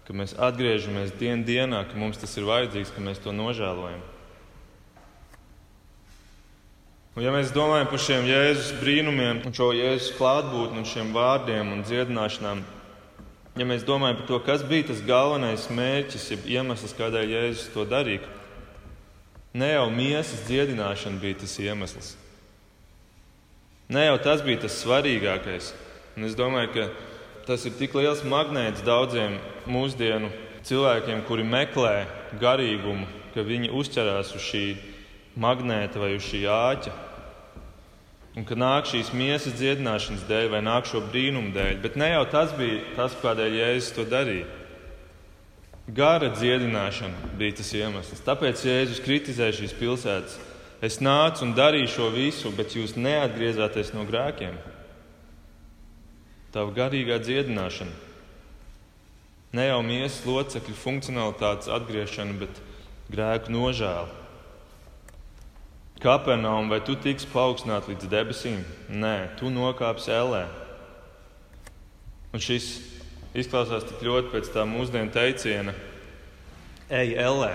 [0.08, 4.02] ka mēs atgriežamies dien dienā, ka mums tas ir vajadzīgs, ka mēs to nožēlojam.
[7.14, 12.64] Un, ja mēs domājam par šiem Jēzus brīnumiem, šo Jēzus klātbūtni, šiem vārdiem un dziedināšanām,
[13.60, 17.86] ja mēs domājam par to, kas bija tas galvenais mērķis, jeb iemesls, kādēļ Jēzus to
[17.90, 18.26] darīja,
[19.54, 22.14] ne jau miesas dziedināšana bija tas iemesls.
[23.94, 25.74] Ne jau tas bija tas svarīgākais.
[26.18, 26.88] Un es domāju, ka
[27.48, 29.36] tas ir tik liels magnēts daudziem
[29.70, 30.32] mūsdienu
[30.66, 32.06] cilvēkiem, kuri meklē
[32.42, 34.66] garīgumu, ka viņi uzķerās uz šī
[35.36, 36.94] magnēta vai uz šī āķa.
[38.34, 42.24] Un ka nāk šīs miesas dziedināšanas dēļ vai nāk šo brīnumu dēļ, bet ne jau
[42.32, 44.48] tas bija tas, kādēļ Jēzus to darīja.
[45.94, 48.24] Gara dziedināšana bija tas iemesls.
[48.26, 50.40] Tāpēc Jēzus kritizēja šīs pilsētas.
[50.84, 54.58] Es nācu un darīju šo visu, bet jūs neatgriezāties no grēkiem.
[56.56, 57.94] Tava garīgā dziedināšana.
[59.54, 62.60] Ne jau miesas locekļu funkcionalitātes atgriešana, bet
[63.14, 64.23] grēku nožēla.
[66.04, 68.60] Kapernaum, vai tu tiksi paaugstināt līdz debesīm?
[68.92, 70.42] Nē, tu nokāpsi ellē.
[72.36, 72.68] Un šis
[73.38, 75.72] izklausās tik ļoti pēc tā mūsdienu teiciena:
[76.92, 77.54] ej ellē,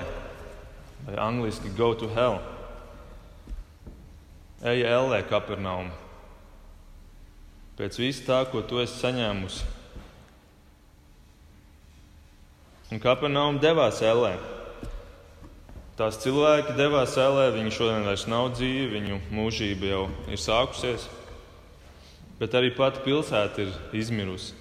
[1.04, 2.40] vai angļuiski go to hell.
[4.64, 5.92] Ej ellē, Kapernaum.
[7.76, 9.74] Pēc visa tā, ko tu esi saņēmusi.
[12.96, 14.38] Un Kapernaum devās ellē.
[15.98, 21.08] Tās cilvēki devās ēlē, viņi šodien vairs nav dzīvi, viņu mūžība jau ir sākusies,
[22.38, 24.52] bet arī pati pilsēta ir izmirusi.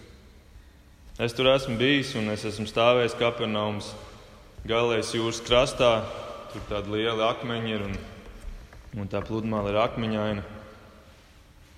[1.21, 3.91] Es tur esmu bijis un es esmu stāvējis Kapernaums
[4.65, 5.91] galējas jūras krastā.
[6.55, 7.95] Tur tādi lieli akmeņi ir un,
[8.97, 10.41] un tā pludmale ir akmeņaina.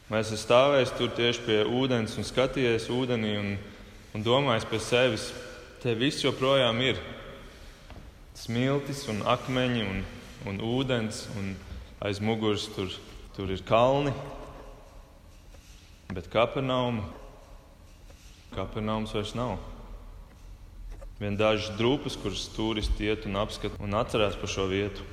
[0.07, 3.55] Es esmu stāvējis tur tieši pie ūdens un skatījies ūdenī un,
[4.15, 5.33] un domājis pie sevis,
[5.83, 7.03] te viss joprojām ir
[8.39, 10.03] smiltis un akmeņi un,
[10.47, 11.51] un ūdens, un
[12.03, 12.93] aiz muguras tur,
[13.35, 14.13] tur ir kalni.
[16.09, 17.03] Bet Kapernauma,
[18.55, 19.59] Kapernaums vairs nav.
[21.19, 25.03] Vien dažas drupas, kuras turisti iet un apskata un atcerās par šo vietu.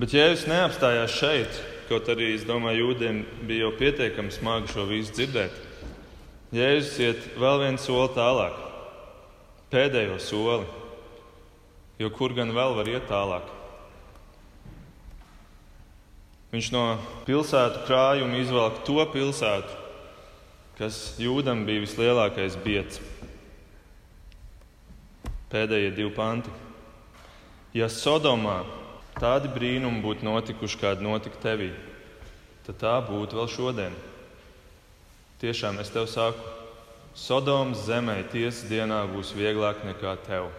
[0.00, 5.12] Bet Jēzus neapstājās šeit, kaut arī es domāju, jūdiem bija jau pietiekami smagi šo visu
[5.18, 5.52] dzirdēt.
[6.56, 8.56] Jēzus iet vēl vienu soli tālāk,
[9.70, 10.79] pēdējo soli
[12.00, 13.56] jo kur gan vēl var iet tālāk?
[16.50, 16.84] Viņš no
[17.28, 19.76] pilsētu krājuma izvelk to pilsētu,
[20.80, 22.98] kas jūdam bija vislielākais biets.
[25.50, 26.50] Pēdējie divi panti.
[27.74, 28.64] Ja Sodomā
[29.20, 31.68] tādi brīnumi būtu notikuši, kādi notika tevī,
[32.66, 33.94] tad tā būtu vēl šodien.
[35.42, 36.56] Tiešām es tev saku,
[37.14, 40.50] Sodomas zemē tiesas dienā būs vieglāk nekā tev.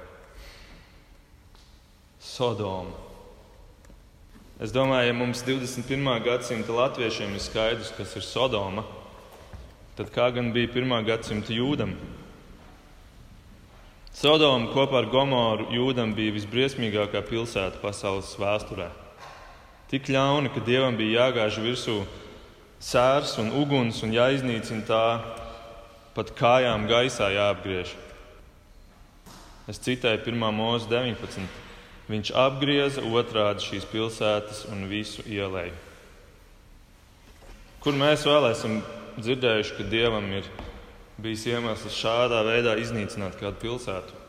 [2.21, 2.93] Sodoma.
[4.61, 6.05] Es domāju, ja mums 21.
[6.21, 8.83] gadsimta latviešiem ir skaidrs, kas ir Sodoma,
[9.97, 10.93] tad kā gan bija 1.
[11.07, 11.95] gadsimta jūdam?
[14.13, 18.91] Sodoma kopā ar Gomoru jūdam bija visbriesmīgākā pilsēta pasaules vēsturē.
[19.89, 21.97] Tik ļauni, ka dievam bija jāgāž virsū
[22.77, 25.01] sērs un uguns un jāiznīcina tā,
[26.13, 27.97] pat kājām gaisā jāapgriež.
[29.73, 30.47] Es citēju 1.
[30.53, 31.70] mūzika 19.
[32.11, 35.77] Viņš apgrieza otrādi šīs pilsētas un visu ielēju.
[37.81, 38.81] Kur mēs vēl esam
[39.15, 40.49] dzirdējuši, ka Dievam ir
[41.21, 44.19] bijis iemesls šādā veidā iznīcināt kādu pilsētu,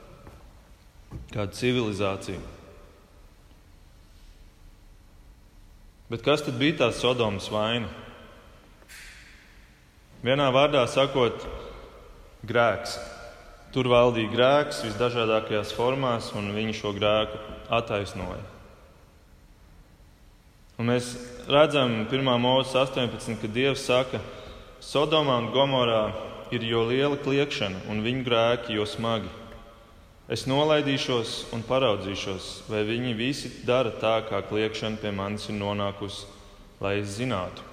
[1.35, 2.41] kādu civilizāciju?
[6.13, 7.91] Bet kas tad bija tā Sodomas vaina?
[10.23, 11.43] Vienā vārdā sakot,
[12.47, 12.95] grēks.
[13.73, 17.39] Tur valdīja grēks visdažādākajās formās, un viņi šo grēku
[17.73, 18.43] attaisnoja.
[20.77, 21.15] Un mēs
[21.49, 22.29] redzam, 1.
[22.43, 24.21] mūža 18, ka Dievs saka,
[24.83, 26.03] Sodomā un Gomorā
[26.53, 29.31] ir jo liela kliekšana, un viņu grēki jo smagi.
[30.29, 36.29] Es nolaidīšos un paraudzīšos, vai viņi visi dara tā, kā kliekšana pie manis ir nonākusi,
[36.83, 37.65] lai es zinātu.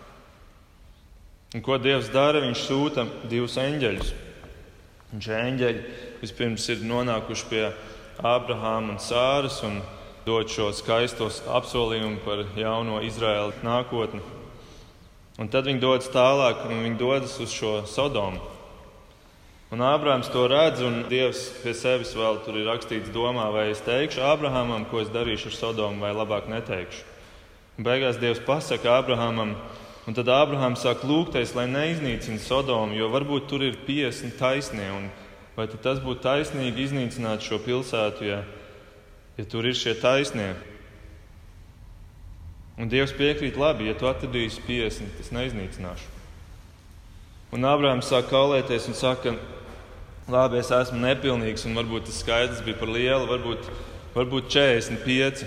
[1.57, 2.39] Un ko Dievs dara?
[2.45, 4.15] Viņš sūta divus eņģeļus
[5.09, 5.79] Un šie eņģeļi
[6.19, 7.63] vispirms ir nonākuši pie
[8.21, 9.79] Ābrahāma un Sāras un
[10.27, 14.21] dod šo skaistos apsolījumu par jauno Izraēlu nākotni.
[15.41, 18.43] Un tad viņi dodas tālāk, un viņi dodas uz šo Sodomu.
[19.73, 23.81] Un Ābrahāms to redz, un Dievs pie sevis vēl tur ir rakstīts, domā, vai es
[23.85, 27.05] teikšu Ābrahamam, ko es darīšu ar Sodomu, vai labāk neteikšu.
[27.77, 29.55] Un beigās Dievs pasaka Ābrahamam,
[30.09, 34.87] Un tad Ābrahāms sāk lūgties, lai neiznīcina Sodomu, jo varbūt tur ir 50 taisnie.
[35.53, 38.39] Vai tas būtu taisnīgi iznīcināt šo pilsētu, ja,
[39.37, 40.55] ja tur ir šie taisnie?
[42.81, 46.09] Un Dievs piekrīt, labi, ja tu atradīsi 50, es neiznīcināšu.
[47.53, 49.35] Un Ābrahāms sāk kaulēties un saka,
[50.25, 53.69] labi, es esmu nepilnīgs, un varbūt tas skaidrs bija par lielu, varbūt,
[54.17, 55.45] varbūt 45.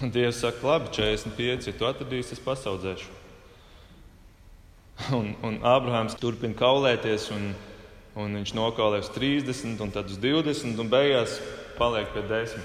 [0.00, 3.18] Un Dievs saka, labi, 45, ja tu atradīsi, es pasaudzēšu.
[5.16, 7.50] Un, un Ābrahāms turpina kaulēties, un,
[8.16, 11.36] un viņš nokaulē uz 30, un tad uz 20, un beigās
[11.76, 12.64] paliek pie 10.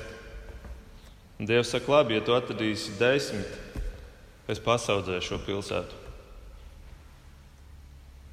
[1.40, 3.44] Un Dievs saka, labi, ja tu atradīsi 10,
[4.52, 6.00] es pasaudzēšu šo pilsētu.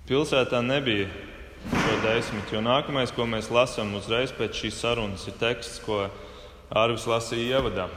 [0.06, 1.10] Pilsētā nebija
[1.70, 6.04] šo desmit, jo nākamais, ko mēs lasām uzreiz pēc šīs sarunas, ir teksts, ko
[6.70, 7.90] Ārvis lasīja ievadā.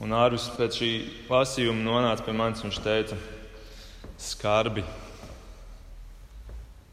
[0.00, 0.90] Un Ārvis pēc šī
[1.28, 3.18] lasījuma nonāca pie manis un viņš teica,
[4.16, 4.84] skarbi.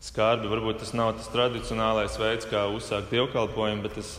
[0.04, 4.18] Skarbi, varbūt tas nav tas tradicionālais veids, kā uzsākt dievkalpojumu, bet es,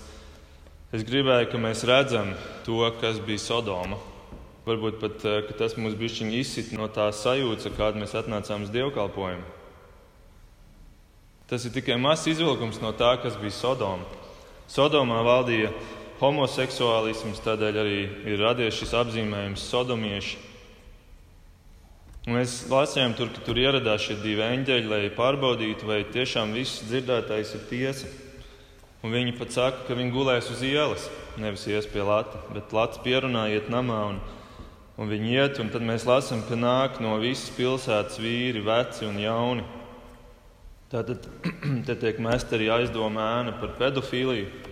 [0.96, 2.32] es gribēju, ka mēs redzam
[2.64, 4.00] to, kas bija Sodoma.
[4.68, 5.28] Varbūt pat
[5.60, 9.44] tas mums bija izsit no tā sajūta, kāda mēs atnācām uz dievkalpojumu.
[11.48, 14.04] Tas ir tikai mazs izvilkums no tā, kas bija Sodoma.
[14.68, 15.70] Sodomā valdīja
[16.18, 20.38] homoseksuālisms, tādēļ arī ir radies šis apzīmējums sodomieši.
[22.28, 27.54] Mēs lasījām, tur, ka tur ieradās šie divi eņģeļi, lai pārbaudītu, vai tiešām viss dzirdētais
[27.56, 28.10] ir tiesa.
[29.00, 31.06] Un viņi pat saka, ka viņi gulēs uz ielas,
[31.40, 34.00] nevis ies pie lata, bet lats pierunā iet namā.
[34.10, 34.18] Un,
[34.98, 39.22] un viņi iet, un tad mēs lasām, ka nāk no visas pilsētas vīri, veci un
[39.22, 39.64] jauni.
[40.92, 41.24] Tātad
[41.86, 44.67] te tiek mest arī aizdomā ēna par pedofīliju.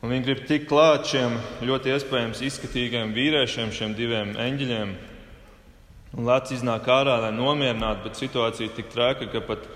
[0.00, 4.94] Un viņi grib tikt klāt šiem ļoti iespējams izskatīgiem vīriešiem, šiem diviem eņģeļiem.
[6.16, 9.68] Un Lats iznāk ārā, lai nomierinātu, bet situācija ir tik traka, ka pat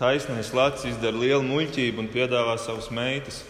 [0.00, 3.42] taisnais Lats izdara lielu muļķību un piedāvā savas meitas.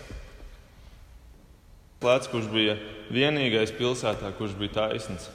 [2.03, 2.75] Lats, kurš bija
[3.15, 5.31] vienīgais pilsētā, kurš bija taisns,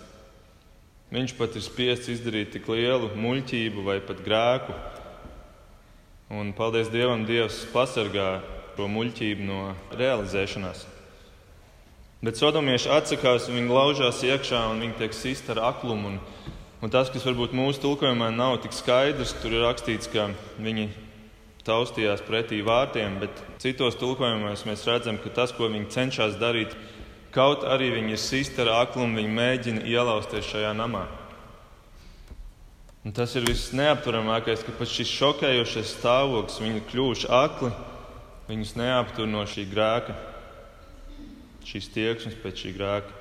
[1.15, 4.75] viņš pat ir spiests izdarīt tik lielu muļķību vai pat grēku.
[6.35, 8.41] Un paldies Dievam, Dievs pasargā
[8.77, 9.61] šo muļķību no
[9.99, 10.85] realizēšanās.
[12.21, 16.11] Bet sodomieši atsakās, viņi laužās iekšā un viņi tiek sist ar aklumu.
[16.11, 16.19] Un,
[16.85, 20.27] un tas, kas varbūt mūsu tulkojumā nav tik skaidrs, tur ir rakstīts, ka
[20.61, 20.91] viņi
[21.65, 26.77] taustījās pretī vārtiem, bet citos tulkojumos mēs redzam, ka tas, ko viņi cenšas darīt,
[27.33, 31.07] kaut arī viņi ir sist ar aklumu, viņi mēģina ielausties šajā namā.
[33.01, 37.71] Un tas ir viss neapturamākais, ka pat šis šokējošais stāvoklis, viņi ir kļuvuši akli
[38.51, 40.15] viņus neaptur no šī grēka,
[41.67, 43.19] šīs tieksmes pēc šī grēka.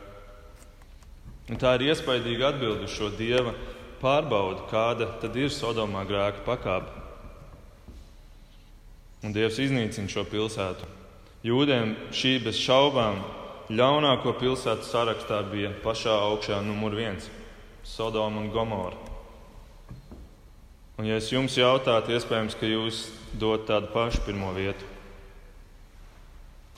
[1.50, 3.54] Un tā ir iespaidīga atbilde uz šo dieva
[4.02, 6.98] pārbaudi, kāda tad ir Sodomā grēka pakāpe.
[9.20, 10.86] Un Dievs iznīcina šo pilsētu.
[11.44, 13.20] Jūdiem šī bez šaubām
[13.70, 17.28] ļaunāko pilsētu sarakstā bija pašā augšā numur viens-
[17.94, 18.96] Sodoma un Gomora.
[20.98, 24.89] Un, ja es jums jautātu, iespējams, ka jūs dotu tādu pašu pirmo vietu.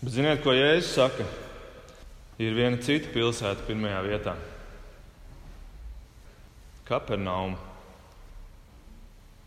[0.02, 1.24] Bet ziniet, ko Jēzus saka?
[2.42, 4.32] Ir viena cita pilsēta pirmajā vietā-
[6.88, 7.58] Kapernauma.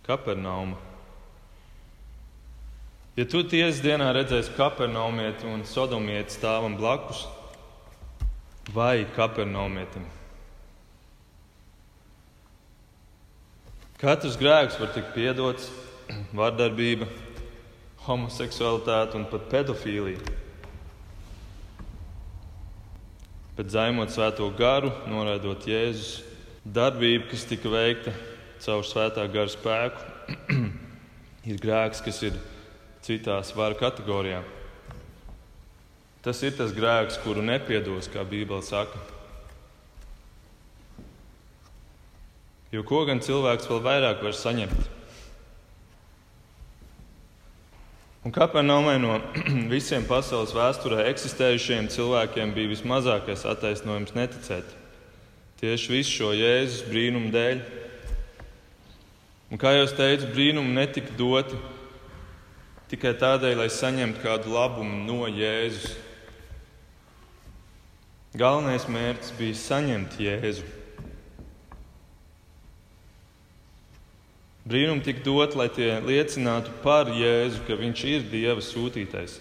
[0.05, 0.77] Kapernauma.
[3.15, 7.25] Ja tu tiesas dienā redzēsi kapernaumieti un sodomieti stāvam blakus,
[8.75, 10.07] vai kapernaumietim?
[13.99, 15.67] Katrs grēks var tikt piedots,
[16.39, 17.07] vardarbība,
[18.07, 20.43] homoseksualitāte un pat pedofīlija.
[23.55, 26.25] Bet zaimot svēto garu, noraidot Jēzus
[26.65, 28.11] darbību, kas tika veikta
[28.65, 30.01] caur svētā gara spēku,
[31.51, 32.35] ir grēks, kas ir
[33.05, 34.51] citās varu kategorijās.
[36.25, 38.97] Tas ir tas grēks, kuru nepiedos, kā Bībele saka.
[42.73, 44.94] Jo ko gan cilvēks vēl vairāk var saņemt?
[48.25, 49.19] Un Kapernaumai no
[49.69, 54.71] visiem pasaules vēsturē eksistējušiem cilvēkiem bija vismazākais attaisnojums neticēt.
[55.61, 57.61] Tieši visu šo Jēzus brīnumu dēļ.
[59.51, 61.59] Un, kā jau teicu, brīnumi netika doti
[62.89, 65.93] tikai tādēļ, lai saņemtu kādu labumu no Jēzus.
[68.33, 70.65] Galvenais mērķis bija saņemt Jēzu.
[74.65, 79.37] Brīnumi tika dot, lai tie liecinātu par Jēzu, ka viņš ir Dieva sūtītais.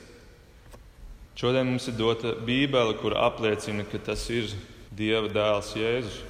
[1.40, 4.52] Šodien mums ir dota Bībele, kur apliecina, ka tas ir
[4.92, 6.20] Dieva dēls Jēzus.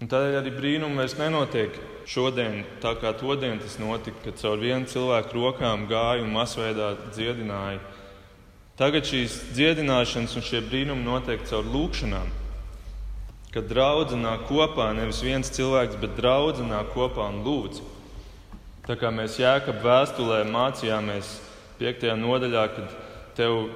[0.00, 1.76] Un tādēļ arī brīnumi vairs nenotiek
[2.10, 6.94] šodien, tā kā to dienu tas notika, kad caur vienu cilvēku rokām gāja un masveidā
[7.12, 7.78] dziedināja.
[8.80, 12.32] Tagad šīs dziedināšanas un šie brīnumi notiek caur lūkšanām
[13.52, 17.82] kad draudzē nāk kopā nevis viens cilvēks, bet draudzē nāk kopā un lūdz.
[18.86, 21.36] Tā kā mēs Jēkabā vēstulē mācījāmies
[21.78, 22.08] 5.
[22.18, 22.96] nodaļā, kad
[23.36, 23.68] tev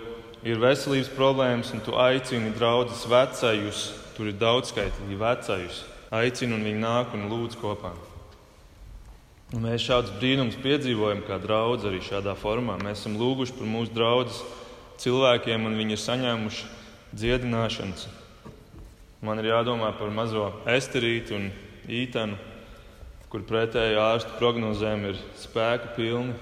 [0.47, 3.87] ir veselības problēmas un tu aicini draugus vecajus,
[4.17, 7.95] tur ir daudzskaitīgi vecajus, aicini un viņi nāk un lūdz kopā.
[9.55, 12.81] Un mēs šādus brīnumus piedzīvojam kā draugi arī šādā formā.
[12.83, 14.41] Mēs esam lūguši par mūsu draugiem
[14.99, 16.71] cilvēkiem, un viņi ir saņēmuši
[17.15, 18.09] dziedināšanas.
[19.25, 21.49] Man ir jādomā par mazo esterītu un
[21.89, 22.37] ītenu,
[23.33, 26.35] kur pretēji ārstu prognozēm ir spēka pilni.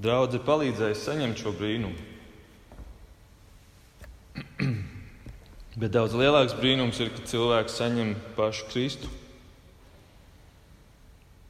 [0.00, 1.96] Daudz ir palīdzējis saņemt šo brīnumu.
[5.80, 9.08] Bet daudz lielāks brīnums ir, kad cilvēks saņem pašu Kristu.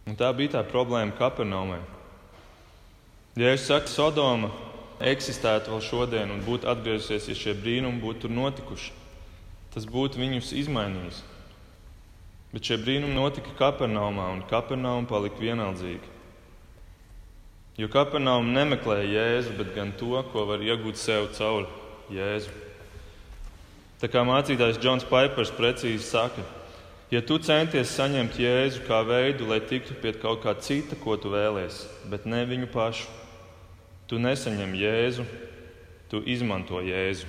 [0.06, 1.78] Un tā bija tā problēma Kapernaumē.
[3.38, 4.50] Ja es saku Sodoma,
[5.00, 8.92] eksistētu vēl šodien un būtu atgriezusies, ja šie brīnumi būtu notikuši.
[9.74, 11.20] Tas būtu viņus izmainījis.
[12.50, 16.16] Bet šie brīnumi notika Kapernaumā, un Kapernauma palika vienaldzīga.
[17.78, 21.68] Jo Kapernauma nemeklēja Jēzu, bet gan to, ko var iegūt sev caur
[22.12, 22.50] Jēzu.
[24.02, 26.42] Tā kā mācītājs Džons Paipers precīzi saka,
[27.12, 31.32] ja tu centies saņemt Jēzu kā veidu, lai tiktu pie kaut kā cita, ko tu
[31.32, 33.19] vēlies, bet ne viņu pašu,
[34.10, 35.22] Tu nesaņem Jēzu,
[36.10, 37.28] tu izmanto Jēzu.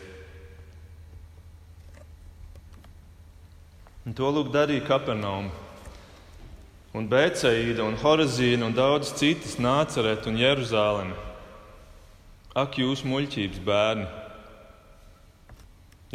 [4.02, 5.52] Un to lūk darīja Kapernauma.
[6.98, 11.14] Un Bēceīda, un Horizīna un daudz citas nācerēt un Jeruzāleme.
[12.58, 14.10] Ak, jūs muļķības bērni!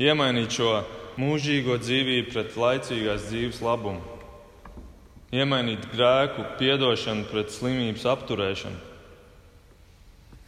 [0.02, 0.74] Iemainīt šo
[1.14, 4.02] mūžīgo dzīvību pret laicīgās dzīves labumu,
[5.30, 8.95] iemainīt grēku, piedošanu pret slimības apturēšanu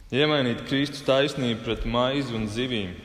[0.09, 2.95] Iemainīt Kristus taisnību pret maizi un zivīm,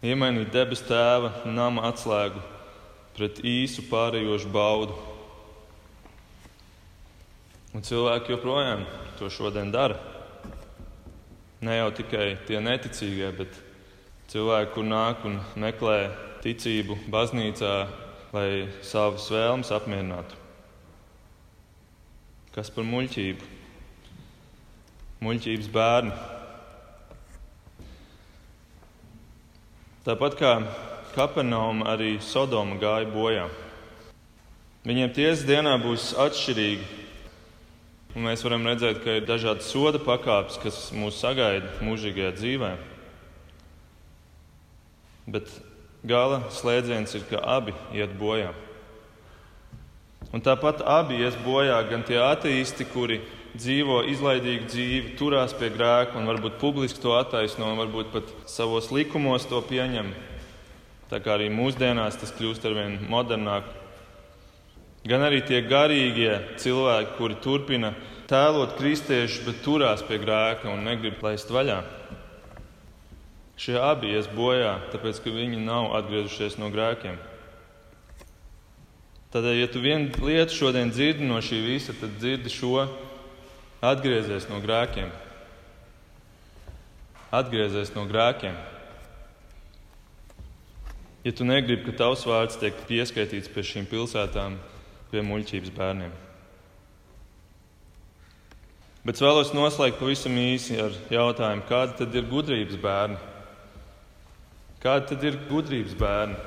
[0.00, 2.40] iemainīt debes tēva nama atslēgu
[3.18, 4.96] pret īsu pārējošu baudu.
[7.76, 8.86] Un cilvēki joprojām
[9.18, 9.98] to šodien dara.
[11.60, 13.60] Ne jau tikai tie neticīgie, bet
[14.32, 15.98] cilvēki, kur nāk un meklē
[16.40, 17.74] ticību baznīcā,
[18.32, 18.48] lai
[18.80, 20.40] savas vēlmes apmierinātu.
[22.56, 23.57] Kas par muļķību?
[25.24, 26.12] Muļķības bērni.
[30.06, 30.52] Tāpat kā
[31.16, 33.48] Kapernauma, arī Sodoma gāja bojā.
[34.86, 36.86] Viņiem tiesas dienā būs atšķirīgi.
[38.16, 42.70] Un mēs varam redzēt, ka ir dažādas soda pakāpes, kas mūs sagaida mūžīgajā dzīvē.
[45.28, 45.50] Bet
[46.08, 48.54] gala slēdziens ir, ka abi iet bojā.
[50.32, 53.20] Un tāpat abi ies bojā gan tie ateisti, kuri
[53.56, 58.90] dzīvo izlaidīgu dzīvi, turās pie grēka un varbūt publiski to attaisno, un varbūt pat savos
[58.94, 60.12] likumos to pieņem.
[61.08, 63.70] Tā kā arī mūsdienās tas kļūst ar vien modernāk.
[65.08, 67.94] Gan arī tie garīgie cilvēki, kuri turpina
[68.28, 71.80] tēlot kristiešus, bet turās pie grēka un negrib laist vaļā.
[73.58, 77.16] Šie abi ies bojā, tāpēc ka viņi nav atgriezušies no grēkiem.
[79.32, 82.86] Tādēļ, ja tu vienu lietu šodien dzirdi no šī visa, tad dzirdi šo
[83.78, 85.12] Atgriezies no grēkiem.
[87.30, 88.56] Atgriezies no grēkiem.
[91.28, 94.56] ja tu negribi, ka tavs vārds tiek pieskaitīts pie šīm pilsētām,
[95.10, 96.12] pie muļķības bērniem.
[99.04, 103.18] Bet es vēlos noslēgt pavisam īsi ar jautājumu, kādi tad ir gudrības bērni?
[104.82, 106.38] Kādi tad ir gudrības bērni?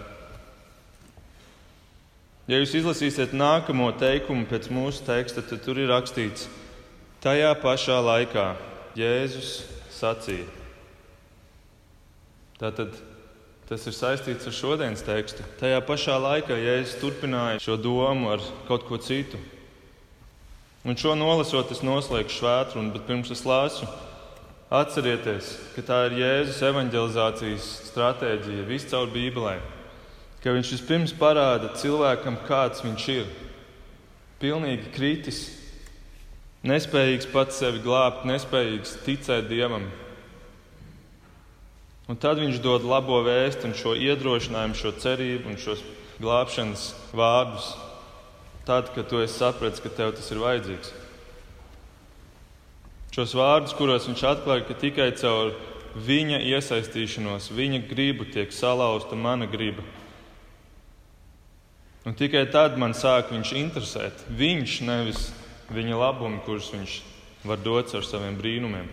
[2.49, 6.49] Ja jūs izlasīsiet nākamo teikumu pēc mūsu teksta, tad tur ir rakstīts,
[7.21, 8.47] tajā pašā laikā
[8.97, 9.61] Jēzus
[9.93, 10.47] sacīja.
[12.61, 12.97] Tātad
[13.69, 15.45] tas ir saistīts ar šodienas tekstu.
[15.61, 19.39] Tajā pašā laikā Jēzus turpināja šo domu ar kaut ko citu.
[20.81, 23.85] Un šo nolasot, es noslēgšu svētru, bet pirms es lasu,
[24.73, 29.59] atcerieties, ka tā ir Jēzus evanģelizācijas stratēģija viscaur Bībelē.
[30.41, 33.27] Ka viņš vispirms parāda cilvēkam, kāds viņš ir.
[34.41, 35.43] Pilnīgi kritis,
[36.67, 39.87] nespējīgs pats sevi glābt, nespējīgs ticēt Dievam.
[42.11, 45.83] Un tad viņš dod labo vēstu un šo iedrošinājumu, šo cerību un šos
[46.21, 47.71] glābšanas vārdus
[48.65, 50.91] tad, kad tu esi sapratis, ka tev tas ir vajadzīgs.
[53.11, 55.55] Šos vārdus, kuros viņš atklāja, ka tikai caur
[55.99, 59.83] viņa iesaistīšanos, viņa gribu tiek salauzta mana griba.
[62.07, 64.23] Un tikai tad man sāk viņš interesēt.
[64.33, 65.27] Viņš nevis
[65.71, 66.97] viņa labumi, kurus viņš
[67.47, 68.89] var dot ar saviem brīnumiem.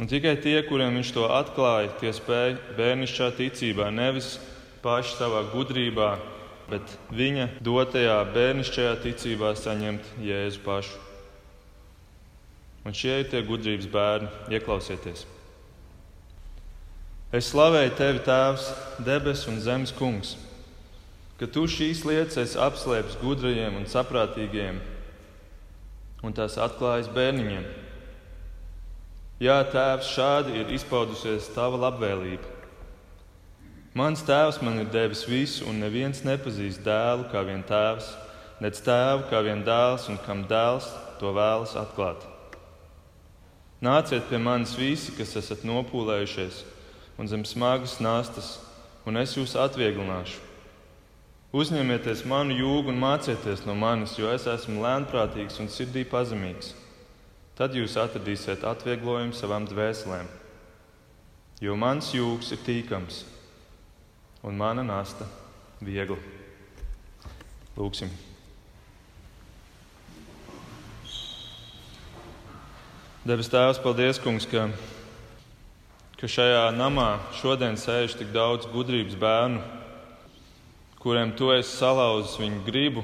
[0.00, 4.34] Un tikai tie, kuriem viņš to atklāja, tie spēja bērnišķā ticībā, nevis
[4.82, 6.16] paši savā gudrībā,
[6.70, 10.98] bet viņa dotajā bērnišķajā ticībā saņemt Jēzu pašu.
[12.82, 15.22] Un šie ir tie gudrības bērni, ieklausieties.
[17.32, 18.66] Es slavēju tevi, Tēvs,
[19.06, 20.34] debesu un zemes kungs,
[21.42, 24.76] ka tu šīs lietas esi apslēpis gudrajiem un saprātīgiem
[26.22, 27.64] un tās atklājis bērniņiem.
[29.42, 32.46] Jā, Tēvs, šādi ir izpaudusies tava labvēlība.
[33.98, 38.12] Mans tēvs man ir devis visu, un neviens nepazīst dēlu kā vien tēvs,
[38.62, 40.86] nec tēvu kā vien dēls, un kam dēls
[41.18, 42.22] to vēlas atklāt.
[43.82, 46.62] Nāciet pie manis visi, kas esat nopūlējušies
[47.18, 48.54] un zem smagas nastas,
[49.10, 50.51] un es jūs atvieglināšu.
[51.52, 56.70] Uzņemieties manu jūgu un mācieties no manis, jo es esmu lēnprātīgs un sirdī pazemīgs.
[57.58, 60.30] Tad jūs atradīsiet atvieglojumu savām dvēselēm,
[61.60, 63.18] jo mans jūgs ir tīkams
[64.48, 65.28] un mana nasta
[65.84, 66.16] viegla.
[67.76, 68.08] Lūksim!
[73.28, 74.64] Debes Tēvs, paldies, Kungs, ka,
[76.16, 79.60] ka šajā namā šodien sēž tik daudz gudrības bērnu,
[81.02, 83.02] kuriem Tu esi salauzis viņu gribu,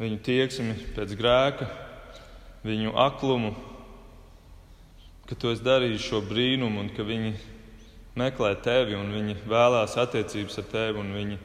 [0.00, 1.68] viņu tieksmi pēc grēka,
[2.66, 3.52] viņu aklumu,
[5.28, 7.36] ka Tu esi darījis šo brīnumu un ka viņi
[8.18, 11.38] meklē tevi un viņi vēlās attiecības ar tevi un viņi,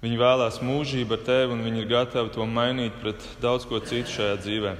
[0.00, 4.14] viņi vēlās mūžību ar tevi un viņi ir gatavi to mainīt pret daudz ko citu
[4.14, 4.72] šajā dzīvē.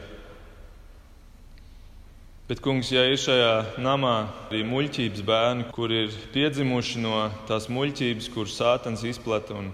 [2.48, 4.14] Bet, kungs, ja ir šajā namā
[4.48, 9.68] arī muļķības bērni, kur ir piedzimuši no tās muļķības, kuras sātans izplata un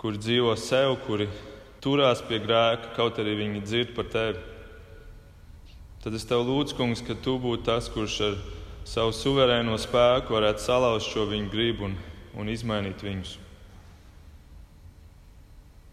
[0.00, 1.28] kuri dzīvo sev, kuri
[1.84, 4.40] turās pie grēka, kaut arī viņi dzird par tevi,
[6.00, 8.40] tad es tev lūdzu, kungs, ka tu būtu tas, kurš ar
[8.88, 11.96] savu suverēno spēku varētu salauzt šo viņu gribu un,
[12.40, 13.36] un izmainīt viņus.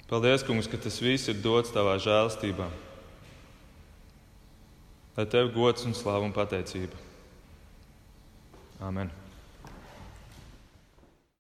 [0.08, 2.70] Paldies, Kungs, ka tas viss ir dots tavā žēlstībā.
[5.18, 6.96] Lai tev gods un slāva un pateicība.
[8.88, 9.12] Amen.